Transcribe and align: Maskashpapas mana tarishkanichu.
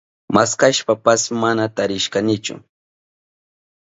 Maskashpapas 0.35 1.21
mana 1.41 1.63
tarishkanichu. 1.75 2.55